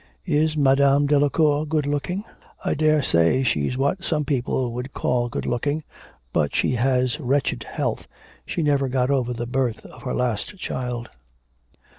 [0.25, 2.23] 'Is Madame Delacour good looking?'
[2.65, 5.83] 'I daresay she's what some people would call good looking.
[6.33, 8.07] But she has wretched health,
[8.43, 11.11] she never got over the birth of her last child.'